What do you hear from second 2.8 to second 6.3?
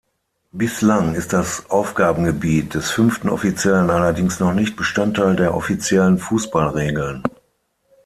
fünften Offiziellen allerdings noch nicht Bestandteil der offiziellen